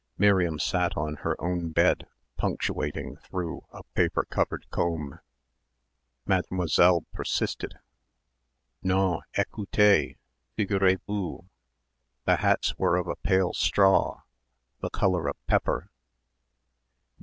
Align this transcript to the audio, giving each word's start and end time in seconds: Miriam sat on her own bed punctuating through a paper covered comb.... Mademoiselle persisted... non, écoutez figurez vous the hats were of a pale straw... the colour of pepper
Miriam 0.17 0.57
sat 0.57 0.97
on 0.97 1.17
her 1.17 1.39
own 1.39 1.69
bed 1.69 2.07
punctuating 2.35 3.17
through 3.17 3.65
a 3.71 3.83
paper 3.93 4.23
covered 4.27 4.65
comb.... 4.71 5.19
Mademoiselle 6.25 7.01
persisted... 7.13 7.75
non, 8.81 9.21
écoutez 9.37 10.17
figurez 10.57 10.97
vous 11.07 11.45
the 12.25 12.37
hats 12.37 12.75
were 12.79 12.95
of 12.97 13.05
a 13.05 13.15
pale 13.15 13.53
straw... 13.53 14.21
the 14.79 14.89
colour 14.89 15.27
of 15.27 15.35
pepper 15.45 15.91